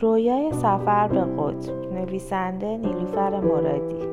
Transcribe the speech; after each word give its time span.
رویای 0.00 0.52
سفر 0.52 1.08
به 1.08 1.20
قطب 1.20 1.92
نویسنده 1.92 2.76
نیلوفر 2.76 3.40
مرادی. 3.40 4.08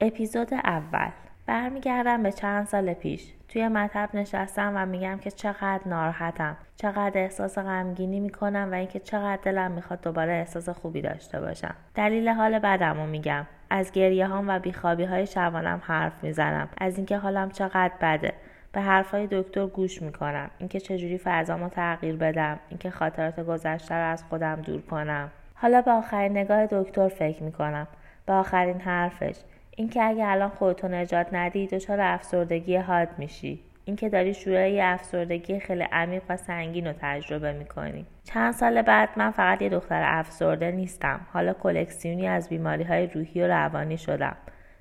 اپیزود 0.00 0.54
اول. 0.54 1.25
برمیگردم 1.46 2.22
به 2.22 2.32
چند 2.32 2.66
سال 2.66 2.94
پیش. 2.94 3.32
توی 3.48 3.68
مطب 3.68 4.08
نشستم 4.14 4.72
و 4.76 4.86
میگم 4.86 5.18
که 5.18 5.30
چقدر 5.30 5.80
ناراحتم. 5.86 6.56
چقدر 6.76 7.12
احساس 7.14 7.58
غمگینی 7.58 8.20
می‌کنم 8.20 8.68
و 8.72 8.74
اینکه 8.74 9.00
چقدر 9.00 9.38
دلم 9.42 9.70
می‌خواد 9.70 10.00
دوباره 10.00 10.32
احساس 10.32 10.68
خوبی 10.68 11.02
داشته 11.02 11.40
باشم. 11.40 11.74
دلیل 11.94 12.28
حال 12.28 12.58
بدم 12.58 12.96
رو 12.96 13.06
میگم. 13.06 13.46
از 13.70 13.92
گریه 13.92 14.26
هام 14.26 14.48
و 14.48 14.58
بیخوابی 14.58 15.04
های 15.04 15.26
شبانم 15.26 15.82
حرف 15.84 16.12
می‌زنم. 16.24 16.68
از 16.78 16.96
اینکه 16.96 17.16
حالم 17.16 17.50
چقدر 17.50 17.92
بده. 18.02 18.32
به 18.72 18.80
حرفهای 18.80 19.28
دکتر 19.30 19.66
گوش 19.66 20.02
می‌کنم. 20.02 20.50
اینکه 20.58 20.80
چجوری 20.80 21.18
فضامو 21.18 21.68
تغییر 21.68 22.16
بدم. 22.16 22.58
اینکه 22.68 22.90
خاطرات 22.90 23.40
گذشته 23.40 23.94
رو 23.94 24.10
از 24.10 24.24
خودم 24.24 24.56
دور 24.56 24.80
کنم. 24.80 25.30
حالا 25.54 25.82
به 25.82 25.90
آخرین 25.90 26.32
نگاه 26.32 26.66
دکتر 26.66 27.08
فکر 27.08 27.42
می‌کنم. 27.42 27.86
به 28.26 28.32
آخرین 28.32 28.80
حرفش. 28.80 29.36
اینکه 29.78 30.02
اگه 30.02 30.26
الان 30.26 30.48
خودتو 30.48 30.88
نجات 30.88 31.26
ندی 31.32 31.66
دچار 31.66 32.00
افسردگی 32.00 32.76
حاد 32.76 33.08
میشی. 33.18 33.60
اینکه 33.84 34.08
داری 34.08 34.34
شروع 34.34 34.78
افسردگی 34.82 35.60
خیلی 35.60 35.82
عمیق 35.92 36.22
و 36.28 36.36
سنگین 36.36 36.86
رو 36.86 36.94
تجربه 37.00 37.52
می‌کنی. 37.52 38.06
چند 38.24 38.52
سال 38.52 38.82
بعد 38.82 39.08
من 39.16 39.30
فقط 39.30 39.62
یه 39.62 39.68
دختر 39.68 40.02
افسرده 40.06 40.70
نیستم. 40.70 41.20
حالا 41.32 41.52
کلکسیونی 41.52 42.28
از 42.28 42.48
بیماری 42.48 42.84
های 42.84 43.06
روحی 43.06 43.42
و 43.42 43.46
روانی 43.46 43.98
شدم. 43.98 44.36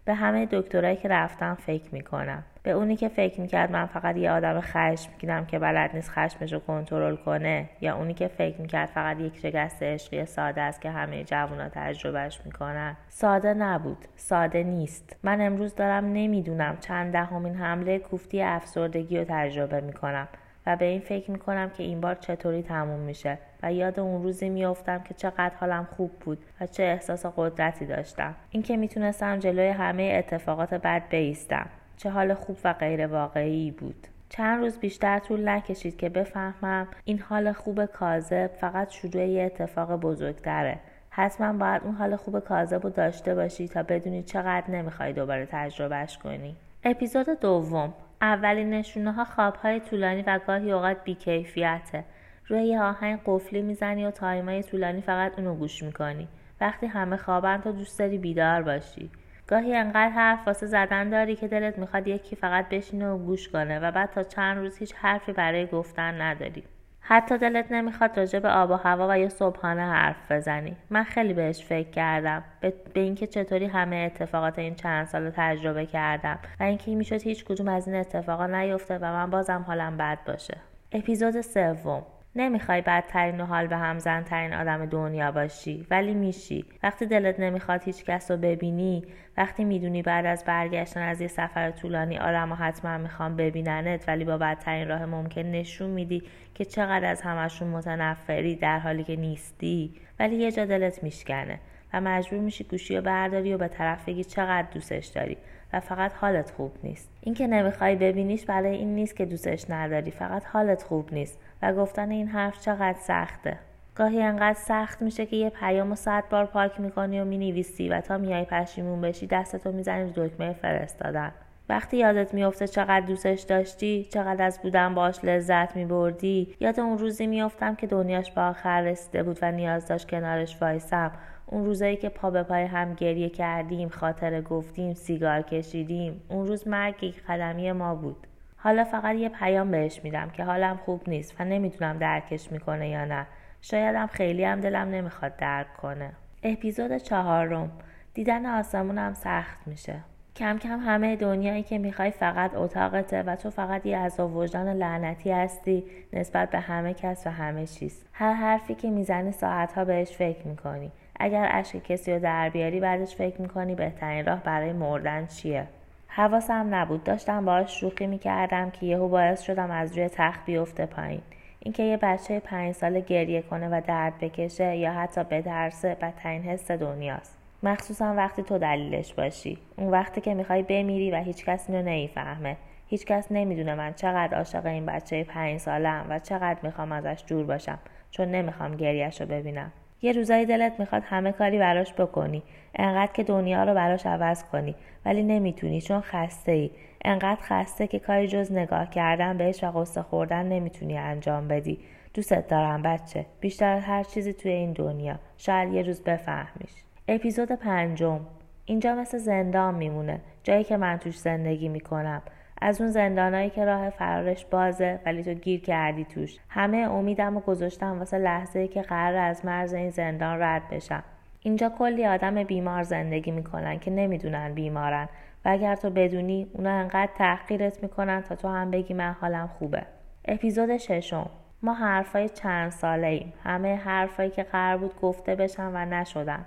به 0.06 0.14
همه 0.14 0.48
دکترایی 0.52 0.96
که 0.96 1.08
رفتم 1.08 1.56
فکر 1.56 1.90
می‌کنم. 1.92 2.44
به 2.64 2.72
اونی 2.72 2.96
که 2.96 3.08
فکر 3.08 3.42
می‌کرد 3.42 3.72
من 3.72 3.86
فقط 3.86 4.18
یه 4.18 4.32
آدم 4.32 4.62
خشم 4.62 5.10
که 5.48 5.60
بلد 5.60 5.92
نیست 5.94 6.10
خشمش 6.12 6.54
رو 6.54 6.60
کنترل 6.60 7.16
کنه 7.16 7.70
یا 7.82 7.98
اونی 7.98 8.14
که 8.14 8.28
فکر 8.28 8.62
می‌کرد 8.62 8.90
فقط 8.90 9.20
یک 9.20 9.38
شکست 9.38 9.84
عشقی 9.84 10.26
ساده 10.26 10.62
است 10.62 10.82
که 10.82 10.92
همه 10.92 11.24
جوونا 11.24 11.70
تجربهش 11.70 12.42
می‌کنن. 12.46 12.98
ساده 13.10 13.54
نبود. 13.54 13.98
ساده 14.16 14.64
نیست. 14.64 15.16
من 15.24 15.42
امروز 15.42 15.76
دارم 15.76 16.06
نمی‌دونم 16.06 16.78
چند 16.80 17.14
دهمین 17.14 17.56
حمله 17.56 18.00
کوفتی 18.00 18.42
افسردگی 18.42 19.18
رو 19.18 19.26
تجربه 19.30 19.82
می‌کنم 19.82 20.28
و 20.68 20.76
به 20.76 20.86
این 20.86 21.02
فکر 21.02 21.32
می‌کنم 21.32 21.70
که 21.70 21.84
این 21.84 22.02
بار 22.02 22.16
چطوری 22.16 22.64
تموم 22.64 23.00
میشه. 23.00 23.38
و 23.66 23.74
یاد 23.74 24.00
اون 24.00 24.24
روزی 24.24 24.50
میافتم 24.50 25.04
که 25.04 25.14
چقدر 25.14 25.52
حالم 25.60 25.88
خوب 25.98 26.12
بود 26.12 26.38
و 26.62 26.68
چه 26.68 26.84
احساس 26.84 27.26
قدرتی 27.38 27.86
داشتم. 27.86 28.36
اینکه 28.50 28.78
می‌تونستم 28.78 29.40
جلوی 29.40 29.68
همه 29.68 30.14
اتفاقات 30.18 30.74
بد 30.74 31.04
بیستم. 31.10 31.68
چه 31.98 32.10
حال 32.10 32.34
خوب 32.34 32.58
و 32.64 32.74
غیر 32.74 33.08
واقعی 33.08 33.72
بود. 33.72 34.08
چند 34.30 34.60
روز 34.60 34.80
بیشتر 34.80 35.20
طول 35.20 35.50
نکشید 35.50 35.98
که 35.98 36.10
بفهمم 36.10 36.88
این 37.06 37.20
حال 37.20 37.52
خوب 37.52 37.86
کاذب 37.86 38.48
فقط 38.48 38.90
شروع 38.90 39.24
یه 39.24 39.44
اتفاق 39.44 39.96
بزرگتره. 39.96 40.80
حتما 41.10 41.54
باید 41.54 41.82
اون 41.84 41.96
حال 41.96 42.16
خوب 42.16 42.40
کاذب 42.40 42.84
رو 42.84 42.90
داشته 42.90 43.36
باشی 43.36 43.68
تا 43.68 43.84
بدونی 43.84 44.24
چقدر 44.24 44.72
نمی‌خوای 44.72 45.14
دوباره 45.14 45.48
تجربهش 45.52 46.18
کنی. 46.18 46.56
اپیزود 46.84 47.40
دوم. 47.40 47.94
اولین 48.22 48.70
نشونه 48.70 49.12
ها 49.12 49.24
خواب 49.24 49.56
های 49.56 49.80
طولانی 49.80 50.22
و 50.28 50.40
گاهی 50.48 50.72
اوقات 50.72 50.98
بیکیفیته. 51.04 52.04
روی 52.48 52.64
یه 52.64 52.82
آهنگ 52.82 53.20
قفلی 53.26 53.62
می‌زنی 53.62 54.06
و 54.06 54.12
تایمای 54.12 54.64
طولانی 54.64 55.02
فقط 55.02 55.40
اونو 55.40 55.56
گوش 55.56 55.84
می‌کنی. 55.84 56.28
وقتی 56.62 56.88
همه 56.88 57.18
خوابن 57.18 57.62
تو 57.62 57.72
دوست 57.72 58.00
داری 58.00 58.18
بیدار 58.18 58.62
باشی. 58.62 59.10
گاهی 59.48 59.76
انقدر 59.76 60.10
حرف 60.10 60.48
واسه 60.48 60.66
زدن 60.66 61.10
داری 61.10 61.36
که 61.36 61.48
دلت 61.48 61.78
می‌خواد 61.78 62.08
یکی 62.08 62.36
فقط 62.36 62.70
بشینه 62.70 63.10
و 63.10 63.18
گوش 63.18 63.50
کنه 63.50 63.80
و 63.80 63.92
بعد 63.92 64.12
تا 64.12 64.24
چند 64.24 64.58
روز 64.58 64.78
هیچ 64.78 64.94
حرفی 64.96 65.34
برای 65.34 65.66
گفتن 65.66 66.22
نداری. 66.22 66.64
حتی 67.00 67.38
دلت 67.38 67.72
نمی‌خواد 67.72 68.20
راجع 68.20 68.40
به 68.40 68.50
آب 68.50 68.72
و 68.72 68.74
هوا 68.74 69.08
و 69.10 69.20
یا 69.20 69.30
صبحانه 69.30 69.82
حرف 69.82 70.32
بزنی. 70.32 70.76
من 70.90 71.04
خیلی 71.04 71.34
بهش 71.34 71.64
فکر 71.64 71.90
کردم. 71.90 72.44
به, 72.60 72.74
اینکه 72.94 73.28
چطوری 73.28 73.66
همه 73.66 73.96
اتفاقات 73.96 74.60
این 74.60 74.76
چند 74.76 75.08
سال 75.08 75.30
تجربه 75.36 75.86
کردم 75.86 76.40
و 76.60 76.64
اینکه 76.64 76.96
می‌شد 76.96 77.22
هیچ 77.22 77.46
کدوم 77.46 77.68
از 77.68 77.88
این 77.88 77.98
اتفاقا 77.98 78.46
نیفته 78.48 78.98
و 78.98 79.06
من 79.06 79.30
بازم 79.30 79.64
حالم 79.68 79.98
بد 79.98 80.20
باشه. 80.28 80.58
اپیزود 80.92 81.42
سوم. 81.42 82.04
نمی‌خوای 82.36 82.82
بدترین 82.82 83.42
و 83.42 83.46
حال 83.46 83.68
به 83.68 83.78
هم 83.78 84.00
زنترین 84.00 84.54
آدم 84.54 84.86
دنیا 84.86 85.32
باشی 85.32 85.88
ولی 85.90 86.14
میشی. 86.14 86.66
وقتی 86.84 87.06
دلت 87.06 87.40
نمی‌خواد 87.40 87.84
هیچ 87.84 88.04
کس 88.04 88.32
رو 88.32 88.38
ببینی 88.38 89.04
وقتی 89.38 89.64
می‌دونی 89.64 90.02
بعد 90.02 90.26
از 90.26 90.44
برگشتن 90.44 91.02
از 91.02 91.22
یه 91.22 91.28
سفر 91.28 91.72
طولانی 91.72 92.18
آدم 92.18 92.52
و 92.52 92.56
حتما 92.56 92.98
می‌خوام 92.98 93.36
ببیننت 93.36 94.04
ولی 94.08 94.26
با 94.26 94.38
بدترین 94.38 94.88
راه 94.88 95.06
ممکن 95.06 95.42
نشون 95.42 95.90
میدی 95.90 96.24
که 96.54 96.66
چقدر 96.66 97.06
از 97.06 97.22
همشون 97.22 97.68
متنفری 97.68 98.56
در 98.56 98.80
حالی 98.80 99.04
که 99.04 99.16
نیستی. 99.16 99.94
ولی 100.20 100.36
یه 100.36 100.52
جا 100.52 100.66
دلت 100.66 101.04
میشکنه. 101.04 101.60
مجبور 102.00 102.40
میشی 102.40 102.64
گوشی 102.64 102.96
رو 102.96 103.02
برداری 103.02 103.54
و 103.54 103.58
به 103.58 103.68
طرف 103.68 104.06
بگی 104.06 104.24
چقدر 104.24 104.68
دوستش 104.74 105.06
داری 105.06 105.38
و 105.74 105.80
فقط 105.80 106.12
حالت 106.14 106.52
خوب 106.52 106.72
نیست. 106.84 107.10
اینکه 107.22 107.48
نمی‌خوای 107.48 107.96
ببینیش 107.96 108.46
برای 108.46 108.76
این 108.76 108.96
نیست 108.96 109.16
که 109.16 109.26
دوستش 109.26 109.70
نداری 109.70 110.12
فقط 110.12 110.46
حالت 110.46 110.84
خوب 110.84 111.14
نیست 111.14 111.40
و 111.62 111.74
گفتن 111.74 112.12
این 112.12 112.28
حرف 112.28 112.62
چقدر 112.62 113.00
سخته. 113.00 113.60
گاهی 113.96 114.22
انقدر 114.22 114.60
سخت 114.60 115.02
میشه 115.02 115.26
که 115.26 115.36
یه 115.36 115.50
پیام 115.50 115.92
و 115.92 115.96
صد 115.96 116.24
بار 116.30 116.46
پاک 116.46 116.80
می‌کنی 116.80 117.20
و 117.20 117.26
می‌نویسی 117.26 117.90
و 117.90 118.02
تا 118.02 118.18
میای 118.18 118.46
پشیمون 118.46 119.02
بشی 119.02 119.28
دستتو 119.28 119.72
می‌زنی 119.72 120.12
دکمه 120.16 120.54
فرستادن. 120.54 121.32
وقتی 121.70 121.98
یادت 121.98 122.34
میفته 122.34 122.68
چقدر 122.68 123.06
دوستش 123.06 123.42
داشتی 123.42 124.08
چقدر 124.14 124.46
از 124.46 124.60
بودن 124.62 124.94
باش 124.96 125.24
لذت 125.24 125.76
میبردی 125.76 126.56
یاد 126.60 126.80
اون 126.80 126.98
روزی 126.98 127.28
میافتم 127.28 127.76
که 127.76 127.88
دنیاش 127.88 128.32
به 128.32 128.42
آخر 128.42 128.82
رسیده 128.82 129.24
بود 129.24 129.40
و 129.42 129.52
نیاز 129.52 129.88
داشت 129.88 130.10
کنارش 130.10 130.62
وایسم. 130.62 131.12
اون 131.48 131.66
روزایی 131.66 131.96
که 131.96 132.10
پا 132.10 132.30
به 132.30 132.44
پای 132.44 132.64
هم 132.64 132.94
گریه 132.94 133.30
کردیم 133.30 133.90
خاطره 133.90 134.42
گفتیم 134.42 134.94
سیگار 134.94 135.42
کشیدیم 135.42 136.22
اون 136.30 136.48
روز 136.48 136.68
مرگ 136.68 137.04
یک 137.04 137.24
قدمی 137.24 137.72
ما 137.72 137.96
بود. 137.96 138.28
حالا 138.58 138.84
فقط 138.84 139.16
یه 139.16 139.30
پیام 139.30 139.72
بهش 139.72 140.04
میدم 140.04 140.30
که 140.30 140.44
حالم 140.44 140.78
خوب 140.78 141.02
نیست 141.10 141.36
و 141.40 141.46
نمی‌دونم 141.46 141.98
درکش 141.98 142.52
می‌کنه 142.52 142.90
یا 142.90 143.06
نه. 143.06 143.28
شایدم 143.62 144.08
خیلی 144.08 144.44
هم 144.44 144.62
دلم 144.62 144.90
نمی‌خواد 144.90 145.36
درک 145.36 145.74
کنه. 145.74 146.12
اپیزود 146.44 146.98
چهارم. 146.98 147.72
دیدن 148.14 148.46
آسمونم 148.46 149.14
سخت 149.14 149.58
میشه. 149.66 149.96
کم 150.36 150.58
کم 150.58 150.80
همه 150.80 151.16
دنیایی 151.16 151.64
که 151.64 151.78
می‌خوای 151.78 152.12
فقط 152.12 152.56
اتاقته 152.56 153.24
و 153.24 153.36
تو 153.36 153.50
فقط 153.50 153.86
یه 153.86 153.98
از 153.98 154.20
وجدان 154.20 154.70
لعنتی 154.70 155.32
هستی 155.32 155.84
نسبت 156.14 156.50
به 156.50 156.60
همه 156.60 156.94
کس 156.94 157.28
و 157.28 157.30
همه 157.30 157.66
چیز. 157.68 158.06
هر 158.14 158.34
حرفی 158.34 158.76
که 158.76 158.90
می‌زنی 158.90 159.32
ساعتها 159.32 159.86
بهش 159.86 160.12
فکر 160.12 160.48
می‌کنی. 160.48 160.92
اگر 161.20 161.50
اشک 161.52 161.84
کسی 161.84 162.14
رو 162.14 162.20
در 162.20 162.50
بیاری 162.50 162.80
بعدش 162.80 163.16
فکر 163.16 163.42
می‌کنی 163.42 163.76
بهترین 163.76 164.26
راه 164.26 164.44
برای 164.44 164.74
مردن 164.74 165.26
چیه؟ 165.26 165.68
حواسم 166.08 166.76
نبود. 166.76 167.04
داشتم 167.04 167.46
باهاش 167.46 167.80
شوخی 167.80 168.08
می‌کردم 168.08 168.70
که 168.70 168.86
یهو 168.86 169.08
باعث 169.08 169.42
شدم 169.42 169.72
از 169.72 169.98
روی 169.98 170.10
تخت 170.10 170.46
بیفته 170.46 170.86
پایین. 170.86 171.22
اینکه 171.60 171.84
یه 171.84 171.98
بچه 171.98 172.40
پنج 172.40 172.72
ساله 172.76 173.00
گریه 173.02 173.42
کنه 173.42 173.70
و 173.70 173.82
درد 173.88 174.18
بکشه 174.20 174.76
یا 174.76 174.94
حتی 174.94 175.24
بدرسه 175.24 175.98
بدترین 176.02 176.42
حس 176.42 176.72
دنیاست. 176.72 177.38
مخصوصا 177.64 178.14
وقتی 178.14 178.44
تو 178.44 178.58
دلیلش 178.58 179.14
باشی. 179.14 179.58
اون 179.78 179.90
وقتی 179.90 180.22
که 180.22 180.34
می‌خوای 180.34 180.64
بمیری 180.64 181.12
و 181.12 181.16
هیچکس 181.16 181.70
اینو 181.70 181.82
نمی‌فهمه. 181.82 182.58
هیچکس 182.88 183.28
نمی‌دونه 183.32 183.76
من 183.76 183.94
چقدر 183.94 184.38
عاشق 184.38 184.66
این 184.66 184.86
بچه 184.86 185.24
پنج 185.24 185.60
سالم 185.60 186.06
و 186.10 186.20
چقدر 186.20 186.60
می‌خوام 186.64 186.92
ازش 186.92 187.24
دور 187.28 187.46
باشم. 187.46 187.80
چون 188.12 188.28
نمی‌خوام 188.32 188.76
گریهش 188.76 189.22
رو 189.22 189.28
ببینم. 189.28 189.72
یه 190.06 190.12
روزایی 190.12 190.46
دلت 190.46 190.80
می‌خواد 190.80 191.04
همه 191.06 191.32
کاری 191.32 191.60
براش 191.60 191.94
بکنی. 191.94 192.44
انقدر 192.76 193.12
که 193.12 193.24
دنیا 193.24 193.64
رو 193.64 193.74
براش 193.74 194.06
عوض 194.06 194.44
کنی. 194.44 194.76
ولی 195.06 195.24
نمی‌تونی 195.24 195.82
چون 195.82 196.02
خسته 196.02 196.52
ای 196.52 196.72
انقدر 197.06 197.42
خسته 197.42 197.88
که 197.88 198.00
کاری 198.00 198.28
جز 198.28 198.52
نگاه 198.52 198.90
کردن 198.90 199.38
بهش 199.38 199.64
و 199.64 199.72
قصه 199.72 200.02
خوردن 200.02 200.46
نمی‌تونی 200.46 200.98
انجام 200.98 201.48
بدی. 201.48 201.80
دوستت 202.14 202.48
دارم 202.48 202.82
بچه. 202.82 203.26
بیشتر 203.40 203.80
هر 203.80 204.04
چیزی 204.04 204.34
توی 204.34 204.52
این 204.52 204.74
دنیا. 204.74 205.20
شاید 205.38 205.74
یه 205.74 205.82
روز 205.82 206.04
بفهمیش. 206.04 206.72
اپیزود 207.08 207.52
پنجم. 207.52 208.20
اینجا 208.66 208.96
مثل 208.96 209.18
زندان 209.18 209.76
میمونه. 209.76 210.22
جایی 210.44 210.64
که 210.64 210.78
من 210.78 210.98
توش 210.98 211.18
زندگی 211.18 211.70
می‌کنم. 211.70 212.22
از 212.66 212.82
اون 212.82 212.90
زندانایی 212.90 213.50
که 213.50 213.66
راه 213.66 213.90
فرارش 213.90 214.46
بازه 214.46 215.00
ولی 215.06 215.24
تو 215.24 215.34
گیر 215.34 215.62
کردی 215.62 216.06
توش. 216.06 216.38
همه 216.50 216.78
امیدم 216.78 217.38
و 217.38 217.40
گذاشتم 217.40 218.00
واسه 218.00 218.18
لحظه 218.18 218.68
که 218.68 218.82
قرار 218.82 219.16
از 219.16 219.46
مرز 219.46 219.74
این 219.74 219.90
زندان 219.90 220.42
رد 220.42 220.70
بشم. 220.72 221.04
اینجا 221.42 221.70
کلی 221.70 222.06
آدم 222.06 222.44
بیمار 222.44 222.84
زندگی 222.84 223.32
می‌کنن 223.32 223.80
که 223.80 223.92
نمی‌دونن 223.92 224.54
بیمارن. 224.54 225.10
و 225.46 225.50
اگر 225.50 225.76
تو 225.76 225.90
بدونی 225.90 226.48
اونا 226.54 226.70
انقدر 226.70 227.10
تحقیرت 227.18 227.84
می‌کنن 227.84 228.22
تا 228.22 228.36
تو 228.36 228.48
هم 228.48 228.72
بگی 228.72 228.94
من 228.94 229.16
حالم 229.22 229.48
خوبه. 229.48 229.82
اپیزود 230.26 230.78
ششم. 230.78 231.30
ما 231.62 231.74
حرفای 231.74 232.30
چند 232.30 232.72
ساله 232.72 233.08
ایم 233.08 233.34
همه 233.44 233.76
حرفایی 233.76 234.30
که 234.30 234.44
قرار 234.44 234.78
بود 234.78 235.02
گفته 235.02 235.36
بشن 235.36 235.72
و 235.74 235.86
نشدن. 235.86 236.46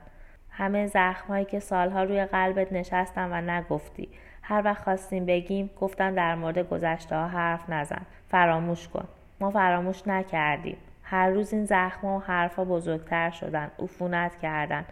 همه 0.59 0.87
زخمهایی 0.87 1.45
که 1.45 1.61
سالها 1.61 2.03
روی 2.03 2.25
قلبت 2.25 2.73
نشستن 2.73 3.33
و 3.33 3.51
نگفتی. 3.51 4.09
هر 4.43 4.63
وقت 4.65 4.83
خواستیم 4.83 5.27
بگیم 5.27 5.71
گفتن 5.81 6.15
در 6.15 6.35
مورد 6.35 6.59
گذشته 6.59 7.17
ها 7.17 7.29
حرف 7.29 7.71
نزن. 7.71 8.03
فراموش 8.29 8.89
کن. 8.89 9.09
ما 9.41 9.51
فراموش 9.51 10.09
نکردیم. 10.09 10.77
هر 11.03 11.31
روز 11.31 11.53
این 11.53 11.65
زخمها 11.65 12.17
و 12.17 12.21
حرفها 12.21 12.65
بزرگتر 12.65 13.31
شدن 13.31 13.71
عفونت 13.79 14.39
کردن. 14.39 14.85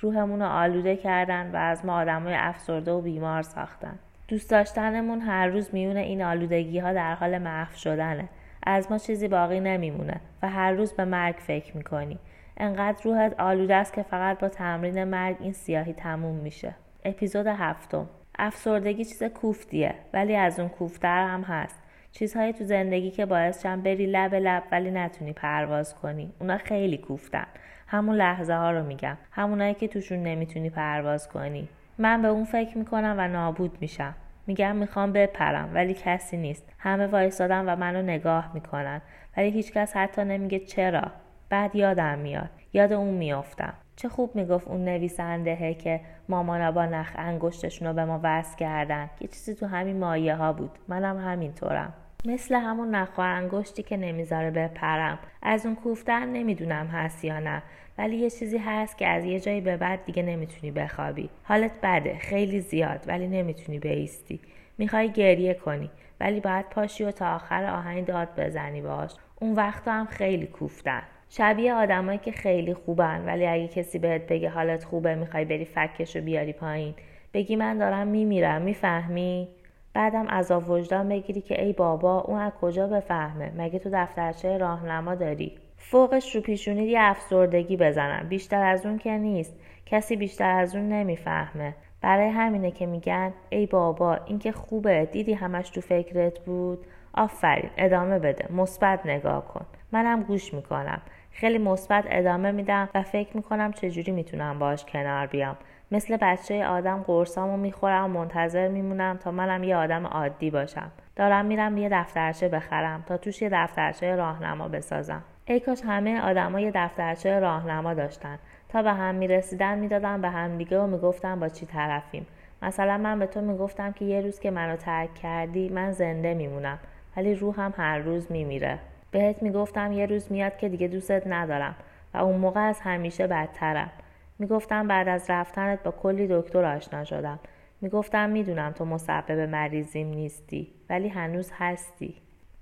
روحمون 0.00 0.40
رو 0.42 0.46
آلوده 0.46 0.96
کردن 0.96 1.50
و 1.50 1.56
از 1.56 1.84
ما 1.84 1.96
آدمای 1.96 2.34
افسرده 2.34 2.92
و 2.92 3.00
بیمار 3.00 3.42
ساختن. 3.42 3.98
دوست 4.28 4.50
داشتنمون 4.50 5.20
هر 5.20 5.46
روز 5.46 5.70
میونه 5.72 6.00
این 6.00 6.22
آلودگی 6.22 6.78
ها 6.78 6.92
در 6.92 7.14
حال 7.14 7.38
محو 7.38 7.76
شدنه. 7.76 8.28
از 8.66 8.90
ما 8.90 8.98
چیزی 8.98 9.28
باقی 9.28 9.60
نمیمونه 9.60 10.20
و 10.42 10.48
هر 10.48 10.72
روز 10.72 10.92
به 10.92 11.04
مرگ 11.04 11.36
فکر 11.36 11.76
می‌کنی. 11.76 12.18
انقدر 12.56 13.02
روحت 13.04 13.40
آلوده 13.40 13.74
است 13.74 13.92
که 13.92 14.02
فقط 14.02 14.38
با 14.38 14.48
تمرین 14.48 15.04
مرگ 15.04 15.36
این 15.40 15.52
سیاهی 15.52 15.92
تموم 15.92 16.36
میشه. 16.36 16.74
اپیزود 17.04 17.46
هفتم. 17.46 18.08
افسردگی 18.38 19.04
چیز 19.04 19.22
کوفتیه 19.22 19.94
ولی 20.12 20.36
از 20.36 20.60
اون 20.60 20.68
کوفتر 20.68 21.28
هم 21.28 21.42
هست. 21.42 21.82
چیزهایی 22.12 22.52
تو 22.52 22.64
زندگی 22.64 23.10
که 23.10 23.26
باعث 23.26 23.62
شن 23.62 23.80
بری 23.80 24.06
لب 24.06 24.34
لب 24.34 24.62
ولی 24.72 24.90
نتونی 24.90 25.32
پرواز 25.32 25.94
کنی. 25.94 26.32
اونا 26.40 26.58
خیلی 26.58 26.98
کوفتن. 26.98 27.46
همون 27.86 28.16
لحظه 28.16 28.54
ها 28.54 28.70
رو 28.70 28.82
میگم. 28.82 29.16
همونایی 29.30 29.74
که 29.74 29.88
توشون 29.88 30.22
نمی‌تونی 30.22 30.70
پرواز 30.70 31.28
کنی. 31.28 31.68
من 31.98 32.22
به 32.22 32.28
اون 32.28 32.44
فکر 32.44 32.78
می‌کنم 32.78 33.14
و 33.18 33.28
نابود 33.28 33.78
میشم. 33.80 34.14
میگم 34.46 34.76
می‌خوام 34.76 35.12
بپرم 35.12 35.70
ولی 35.74 35.94
کسی 35.94 36.36
نیست. 36.36 36.72
همه 36.78 37.06
وایستادن 37.06 37.68
و 37.68 37.76
منو 37.76 38.02
نگاه 38.02 38.50
می‌کنن. 38.54 39.02
ولی 39.36 39.50
هیچکس 39.50 39.96
حتی 39.96 40.24
نمیگه 40.24 40.58
چرا. 40.58 41.10
بعد 41.54 41.76
یادم 41.76 42.18
میاد. 42.18 42.50
یاد 42.72 42.92
اون 42.92 43.14
میافتم. 43.14 43.74
چه 43.96 44.08
خوب 44.08 44.36
می‌گفت 44.36 44.68
اون 44.68 44.84
نویسنده 44.84 45.74
که 45.74 46.00
مامانا 46.28 46.72
با 46.72 46.86
نخ 46.86 47.12
انگشتشون 47.16 47.88
رو 47.88 47.94
به 47.94 48.04
ما 48.04 48.20
وصل 48.22 48.56
کردن. 48.56 49.10
یه 49.20 49.28
چیزی 49.28 49.54
تو 49.54 49.66
همین 49.66 49.98
مایه 49.98 50.34
ها 50.34 50.52
بود. 50.52 50.70
منم 50.88 51.18
همینطورم. 51.18 51.92
مثل 52.24 52.54
همون 52.54 52.94
نخ 52.94 53.18
انگشتی 53.18 53.82
که 53.82 53.96
نمی‌ذاره 53.96 54.50
بپرم. 54.50 55.18
از 55.42 55.66
اون 55.66 55.74
کوفتن 55.74 56.28
نمی‌دونم 56.28 56.86
هست 56.86 57.24
یا 57.24 57.38
نه. 57.38 57.62
ولی 57.98 58.16
یه 58.16 58.30
چیزی 58.30 58.58
هست 58.58 58.98
که 58.98 59.08
از 59.08 59.24
یه 59.24 59.40
جایی 59.40 59.60
به 59.60 59.76
بعد 59.76 60.04
دیگه 60.04 60.22
نمی‌تونی 60.22 60.70
بخوابی. 60.72 61.30
حالت 61.44 61.72
بده. 61.82 62.18
خیلی 62.18 62.60
زیاد. 62.60 63.04
ولی 63.06 63.28
نمی‌تونی 63.28 63.78
بیستی. 63.78 64.40
می‌خوای 64.78 65.12
گریه 65.12 65.54
کنی. 65.54 65.90
ولی 66.20 66.40
باید 66.40 66.68
پاشی 66.68 67.04
و 67.04 67.10
تا 67.10 67.34
آخر 67.34 67.64
آهنگ 67.64 68.06
داد 68.06 68.28
بزنی 68.36 68.80
باش. 68.82 69.10
اون 69.40 69.54
وقتا 69.54 69.92
هم 69.92 70.06
خیلی 70.06 70.46
کوفتن. 70.46 71.02
شبیه 71.28 71.74
آدمایی 71.74 72.18
که 72.18 72.32
خیلی 72.32 72.74
خوبن 72.74 73.24
ولی 73.26 73.46
اگه 73.46 73.68
کسی 73.68 73.98
بهت 73.98 74.26
بگه 74.26 74.48
حالت 74.50 74.84
خوبه 74.84 75.14
می‌خوای 75.14 75.44
بری 75.44 75.64
فکش 75.64 76.16
رو 76.16 76.22
بیاری 76.22 76.52
پایین 76.52 76.94
بگی 77.34 77.56
من 77.56 77.78
دارم 77.78 78.06
میمیرم 78.06 78.62
می‌فهمی؟ 78.62 79.48
بعدم 79.94 80.28
عذاب 80.28 80.70
وجدان 80.70 81.08
بگیری 81.08 81.40
که 81.40 81.62
ای 81.64 81.72
بابا 81.72 82.20
اون 82.20 82.40
از 82.40 82.52
کجا 82.60 82.86
بفهمه؟ 82.86 83.52
مگه 83.56 83.78
تو 83.78 83.90
دفترچه 83.92 84.58
راهنما 84.58 85.14
داری؟ 85.14 85.52
فوقش 85.76 86.36
رو 86.36 86.40
پیشونی 86.42 86.84
یه 86.84 86.98
افسردگی 87.02 87.76
بزنم 87.76 88.28
بیشتر 88.28 88.64
از 88.64 88.86
اون 88.86 88.98
که 88.98 89.10
نیست. 89.10 89.54
کسی 89.86 90.16
بیشتر 90.16 90.50
از 90.50 90.74
اون 90.74 90.88
نمی‌فهمه. 90.88 91.74
برای 92.00 92.28
همینه 92.28 92.70
که 92.70 92.86
میگن 92.86 93.32
ای 93.50 93.66
بابا 93.66 94.14
این 94.26 94.38
که 94.38 94.52
خوبه. 94.52 95.08
دیدی 95.12 95.32
همش 95.32 95.70
تو 95.70 95.80
فکرت 95.80 96.38
بود؟ 96.38 96.86
آفرین. 97.14 97.70
ادامه 97.76 98.18
بده. 98.18 98.52
مثبت 98.52 99.06
نگاه 99.06 99.48
کن. 99.48 99.66
منم 99.94 100.22
گوش 100.22 100.54
می‌کنم. 100.54 101.00
خیلی 101.30 101.58
مثبت 101.58 102.04
ادامه 102.08 102.50
میدم 102.50 102.88
و 102.94 103.02
فکر 103.02 103.36
می‌کنم 103.36 103.72
چجوری 103.72 104.12
می‌تونم 104.12 104.58
باش 104.58 104.84
کنار 104.84 105.26
بیام. 105.26 105.56
مثل 105.90 106.16
بچه 106.16 106.66
آدم 106.66 107.02
قرصامو 107.06 107.56
می‌خورم 107.56 108.04
و 108.04 108.08
منتظر 108.08 108.68
میمونم 108.68 109.16
تا 109.16 109.30
منم 109.30 109.64
یه 109.64 109.76
آدم 109.76 110.06
عادی 110.06 110.50
باشم. 110.50 110.90
دارم 111.16 111.44
میرم 111.44 111.76
یه 111.78 111.88
دفترچه 111.92 112.48
بخرم 112.48 113.04
تا 113.06 113.16
توش 113.16 113.42
یه 113.42 113.48
دفترچه 113.52 114.16
راهنما 114.16 114.68
بسازم. 114.68 115.22
ای 115.44 115.60
کاش 115.60 115.82
همه 115.86 116.20
آدما 116.20 116.60
یه 116.60 116.72
دفترچه 116.74 117.38
راهنما 117.38 117.94
داشتن. 117.94 118.38
تا 118.68 118.82
به 118.82 118.92
هم 118.92 119.14
می‌رسیدن 119.14 119.78
می‌دادم 119.78 120.20
به 120.20 120.28
هم 120.28 120.58
دیگه 120.58 120.78
و 120.78 120.86
می‌گفتم 120.86 121.40
با 121.40 121.48
چی 121.48 121.66
طرفیم. 121.66 122.26
مثلا 122.62 122.98
من 122.98 123.18
به 123.18 123.26
تو 123.26 123.40
می‌گفتم 123.40 123.92
که 123.92 124.04
یه 124.04 124.20
روز 124.20 124.40
که 124.40 124.50
منو 124.50 124.76
ترک 124.76 125.14
کردی 125.14 125.68
من 125.68 125.92
زنده 125.92 126.34
میمونم. 126.34 126.78
ولی 127.16 127.34
روحم 127.34 127.74
هر 127.76 127.98
روز 127.98 128.32
میمیره. 128.32 128.78
بهت 129.14 129.42
می‌گفتم 129.42 129.92
یه 129.92 130.06
روز 130.06 130.32
میاد 130.32 130.56
که 130.56 130.68
دیگه 130.68 130.88
دوستت 130.88 131.26
ندارم 131.26 131.74
و 132.14 132.18
اون 132.18 132.36
موقع 132.36 132.60
از 132.60 132.80
همیشه 132.80 133.26
بدترم. 133.26 133.90
می‌گفتم 134.38 134.88
بعد 134.88 135.08
از 135.08 135.30
رفتنت 135.30 135.82
با 135.82 135.90
کلی 135.90 136.26
دکتر 136.30 136.64
آشنا 136.64 137.04
شدم. 137.04 137.38
می‌گفتم 137.80 138.30
می‌دونم 138.30 138.72
تو 138.72 138.84
مسبب 138.84 139.40
مریضیم 139.40 140.08
نیستی 140.08 140.72
ولی 140.90 141.08
هنوز 141.08 141.50
هستی. 141.58 142.14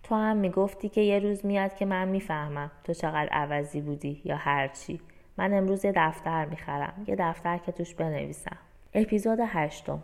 تو 0.03 0.15
هم 0.15 0.37
می‌گفتی 0.37 0.89
که 0.89 1.01
یه 1.01 1.19
روز 1.19 1.47
میاد 1.47 1.75
که 1.75 1.87
من 1.87 2.09
می‌فهمم 2.09 2.71
تو 2.85 2.93
چقدر 2.93 3.29
عوضی 3.29 3.81
بودی 3.81 4.23
یا 4.25 4.37
هرچی. 4.37 5.01
من 5.37 5.55
امروز 5.55 5.85
یه 5.85 5.93
دفتر 5.97 6.45
می‌خرم 6.45 7.05
یه 7.07 7.17
دفتر 7.19 7.59
که 7.59 7.73
توش 7.73 7.95
بنویسم. 7.95 8.57
اپیزود 8.95 9.39
هشتم. 9.47 10.03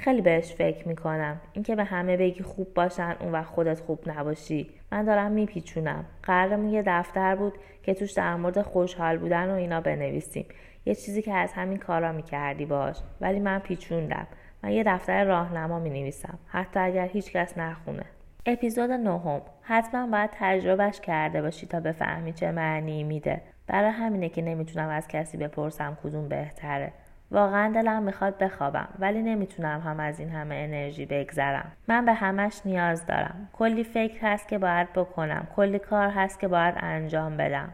خیلی 0.00 0.22
بهش 0.22 0.52
فکر 0.52 0.88
می‌کنم. 0.88 1.40
اینکه 1.52 1.76
به 1.76 1.84
همه 1.84 2.16
بگی 2.16 2.42
خوب 2.42 2.74
باشن 2.74 3.16
اون 3.20 3.32
وقت 3.32 3.46
خودت 3.46 3.80
خوب 3.80 4.00
نباشی. 4.06 4.70
من 4.92 5.04
دارم 5.04 5.32
میپیچونم. 5.32 6.04
قرارمون 6.22 6.68
یه 6.68 6.82
دفتر 6.86 7.36
بود 7.36 7.52
که 7.82 7.94
توش 7.94 8.12
در 8.12 8.36
مورد 8.36 8.62
خوشحال 8.62 9.18
بودن 9.18 9.50
و 9.50 9.54
اینا 9.54 9.80
بنویسیم. 9.80 10.46
یه 10.86 10.94
چیزی 10.94 11.22
که 11.22 11.34
از 11.34 11.52
همین 11.52 11.78
کارا 11.78 12.12
می‌کردی 12.12 12.64
باش. 12.66 12.96
ولی 13.20 13.40
من 13.40 13.58
پیچوندم. 13.58 14.26
من 14.62 14.70
یه 14.70 14.84
دفتر 14.86 15.24
راهنما 15.24 15.78
می‌نویسم. 15.78 16.38
حتی 16.46 16.80
اگر 16.80 17.06
هیچکس 17.06 17.58
نخونه. 17.58 18.04
اپیزود 18.46 18.90
نهم. 18.90 19.40
حتما 19.62 20.06
باید 20.06 20.30
تجربهش 20.32 21.00
کرده 21.00 21.42
باشی 21.42 21.66
تا 21.66 21.80
بفهمی 21.80 22.32
چه 22.32 22.50
معنی 22.50 23.04
میده. 23.04 23.40
برای 23.66 23.90
همینه 23.90 24.28
که 24.28 24.42
نمی‌تونم 24.42 24.88
از 24.88 25.08
کسی 25.08 25.36
بپرسم 25.36 25.98
کدوم 26.04 26.28
بهتره. 26.28 26.92
واقعا 27.30 27.72
دلم 27.72 28.02
می‌خواد 28.02 28.38
بخوابم 28.38 28.88
ولی 28.98 29.22
نمی‌تونم 29.22 29.80
هم 29.80 30.00
از 30.00 30.20
این 30.20 30.30
همه 30.30 30.54
انرژی 30.54 31.06
بگذرم. 31.06 31.72
من 31.88 32.04
به 32.04 32.12
همش 32.12 32.60
نیاز 32.64 33.06
دارم. 33.06 33.48
کلی 33.52 33.84
فکر 33.84 34.18
هست 34.22 34.48
که 34.48 34.58
باید 34.58 34.92
بکنم. 34.92 35.46
کلی 35.56 35.78
کار 35.78 36.08
هست 36.08 36.40
که 36.40 36.48
باید 36.48 36.74
انجام 36.78 37.36
بدم. 37.36 37.68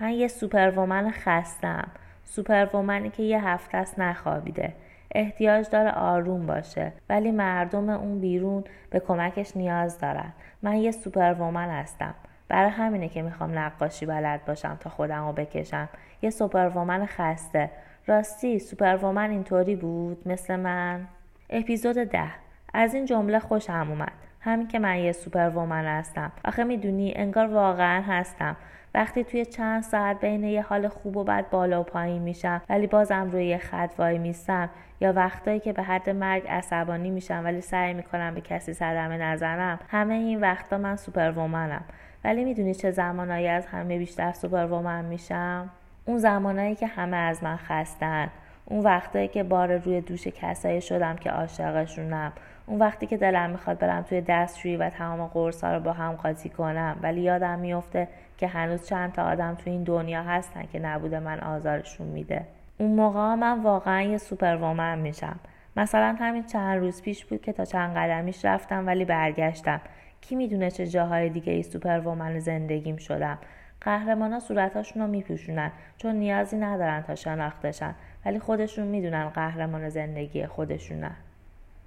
من 0.00 0.10
یه 0.10 0.28
superwoman 0.28 1.10
خستم 1.10 1.88
superwoman 2.24 3.02
ی 3.02 3.10
که 3.10 3.22
یه 3.22 3.48
هفته 3.48 3.78
است 3.78 3.98
نخوابیده. 3.98 4.72
احتیاج 5.14 5.70
داره 5.70 5.90
آروم 5.90 6.46
باشه. 6.46 6.92
ولی 7.08 7.30
مردم 7.30 7.90
اون 7.90 8.20
بیرون 8.20 8.64
به 8.90 9.00
کمکش 9.00 9.56
نیاز 9.56 9.98
دارن. 10.00 10.32
من 10.62 10.76
یه 10.76 10.90
superwoman 10.90 11.70
هستم. 11.70 12.14
برای 12.48 12.70
همینه 12.70 13.08
که 13.08 13.22
می‌خوام 13.22 13.58
نقاشی 13.58 14.06
بلد 14.06 14.44
باشم 14.44 14.76
تا 14.80 14.90
خودم 14.90 15.26
رو 15.26 15.32
بکشم. 15.32 15.88
یه 16.22 16.30
superwoman 16.30 17.06
خسته. 17.06 17.70
راستی 18.06 18.58
superwoman 18.58 19.30
اینطوری 19.30 19.76
بود 19.76 20.28
مثل 20.28 20.56
من؟ 20.56 21.06
اپیزود 21.50 21.96
ده. 21.96 22.30
از 22.74 22.94
این 22.94 23.04
جمله 23.04 23.38
خوشم 23.38 23.86
اومد. 23.90 24.12
همین 24.40 24.68
که 24.68 24.78
من 24.78 24.98
یه 24.98 25.12
superwoman 25.12 25.84
هستم. 25.84 26.32
آخه 26.44 26.64
می‌دونی 26.64 27.12
انگار 27.16 27.46
واقعا 27.46 28.02
هستم. 28.02 28.56
وقتی 28.94 29.24
توی 29.24 29.44
چند 29.44 29.82
ساعت 29.82 30.20
بین 30.20 30.44
یه 30.44 30.62
حال 30.62 30.88
خوب 30.88 31.16
و 31.16 31.24
بد 31.24 31.50
بالا 31.50 31.80
و 31.80 31.84
پایین 31.84 32.22
میشم 32.22 32.62
ولی 32.68 32.86
بازم 32.86 33.30
روی 33.30 33.46
یه 33.46 33.58
خط 33.58 33.90
وای 33.98 34.18
میستم 34.18 34.70
یا 35.00 35.12
وقتایی 35.12 35.60
که 35.60 35.72
به 35.72 35.82
حد 35.82 36.10
مرگ 36.10 36.48
عصبانی 36.48 37.10
میشم 37.10 37.40
ولی 37.44 37.60
سعی 37.60 37.94
می‌کنم 37.94 38.34
به 38.34 38.40
کسی 38.40 38.72
صدمه 38.72 39.16
نزنم 39.16 39.78
همه 39.88 40.14
این 40.14 40.40
وقتا 40.40 40.78
من 40.78 40.96
superwoman 40.96 41.76
م 41.76 41.84
ولی 42.24 42.44
می‌دونی 42.44 42.74
چه 42.74 42.90
زمانایی 42.90 43.48
از 43.48 43.66
همه 43.66 43.98
بیشتر 43.98 44.32
superwoman 44.32 45.04
میشم؟ 45.04 45.70
اون 46.06 46.18
زمانایی 46.18 46.74
که 46.74 46.86
همه 46.86 47.16
از 47.16 47.44
من 47.44 47.56
خستن 47.56 48.30
اون 48.64 48.80
وقتایی 48.80 49.28
که 49.28 49.42
بار 49.42 49.76
روی 49.76 50.00
دوش 50.00 50.26
کسایی 50.26 50.80
شدم 50.80 51.16
که 51.16 51.30
عاشقشونم 51.30 52.32
اون 52.66 52.78
وقتی 52.78 53.06
که 53.06 53.16
دلم 53.16 53.50
می‌خواد 53.50 53.78
برم 53.78 54.02
توی 54.02 54.20
دستشویی 54.20 54.76
و 54.76 54.90
تمام 54.90 55.26
قرص 55.26 55.64
رو 55.64 55.80
با 55.80 55.92
هم 55.92 56.12
قاطی 56.12 56.48
کنم 56.48 56.96
ولی 57.02 57.20
یادم 57.20 57.58
میفته 57.58 58.08
که 58.38 58.46
هنوز 58.46 58.88
چند 58.88 59.12
تا 59.12 59.22
آدم 59.22 59.54
تو 59.54 59.70
این 59.70 59.82
دنیا 59.82 60.22
هستن 60.22 60.62
که 60.72 60.78
نبوده 60.78 61.20
من 61.20 61.40
آزارشون 61.40 62.06
میده. 62.06 62.46
اون 62.78 62.94
موقع 62.94 63.34
من 63.34 63.62
واقعا 63.62 64.02
یه 64.02 64.18
superwoman 64.18 64.98
میشم. 64.98 65.36
مثلا 65.76 66.16
همین 66.20 66.42
چند 66.42 66.78
روز 66.78 67.02
پیش 67.02 67.24
بود 67.24 67.42
که 67.42 67.52
تا 67.52 67.64
چند 67.64 67.96
قدمیش 67.96 68.44
رفتم 68.44 68.86
ولی 68.86 69.04
برگشتم. 69.04 69.80
کی 70.20 70.34
می‌دونه 70.34 70.70
چه 70.70 70.86
جاهای 70.86 71.28
دیگه 71.28 71.52
ای 71.52 71.62
سوپرومن 71.62 72.38
زندگیم 72.38 72.96
شدم. 72.96 73.38
قهرمانا 73.84 74.40
صورتاشون 74.40 75.02
رو 75.02 75.08
میپوشونن 75.08 75.72
چون 75.96 76.16
نیازی 76.16 76.56
ندارن 76.56 77.02
تا 77.02 77.14
شناختشن 77.14 77.94
ولی 78.24 78.38
خودشون 78.38 78.86
می‌دونن 78.86 79.28
قهرمان 79.28 79.88
زندگی 79.88 80.46
خودشونن 80.46 81.16